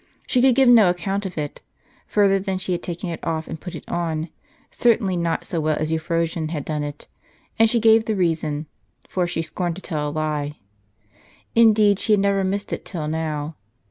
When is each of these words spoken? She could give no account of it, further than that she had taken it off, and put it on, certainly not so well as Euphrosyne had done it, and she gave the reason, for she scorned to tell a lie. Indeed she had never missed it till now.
She 0.25 0.41
could 0.41 0.55
give 0.55 0.67
no 0.67 0.89
account 0.89 1.27
of 1.27 1.37
it, 1.37 1.61
further 2.07 2.39
than 2.39 2.55
that 2.55 2.61
she 2.61 2.71
had 2.71 2.81
taken 2.81 3.09
it 3.11 3.19
off, 3.23 3.47
and 3.47 3.61
put 3.61 3.75
it 3.75 3.87
on, 3.87 4.29
certainly 4.71 5.15
not 5.15 5.45
so 5.45 5.61
well 5.61 5.77
as 5.79 5.91
Euphrosyne 5.91 6.47
had 6.47 6.65
done 6.65 6.81
it, 6.81 7.07
and 7.59 7.69
she 7.69 7.79
gave 7.79 8.05
the 8.05 8.15
reason, 8.15 8.65
for 9.07 9.27
she 9.27 9.43
scorned 9.43 9.75
to 9.75 9.81
tell 9.83 10.09
a 10.09 10.09
lie. 10.09 10.57
Indeed 11.53 11.99
she 11.99 12.13
had 12.13 12.19
never 12.19 12.43
missed 12.43 12.73
it 12.73 12.83
till 12.83 13.07
now. 13.07 13.57